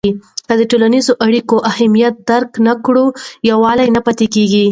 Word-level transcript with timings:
که 0.47 0.53
د 0.59 0.61
ټولنیزو 0.71 1.13
اړیکو 1.25 1.55
اهمیت 1.71 2.15
درک 2.29 2.51
نه 2.67 2.73
کړې، 2.85 3.05
یووالی 3.51 3.87
نه 3.95 4.01
پاتې 4.05 4.25
کېږي. 4.35 4.59